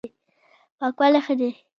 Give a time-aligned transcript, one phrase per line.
[0.79, 1.49] پاکوالی ښه دی.